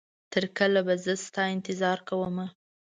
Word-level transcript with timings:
تر 0.31 0.43
کله 0.57 0.79
به 0.87 0.95
زه 1.03 1.13
ستا 1.25 1.43
انتظار 1.55 1.99
کومه 2.09 2.47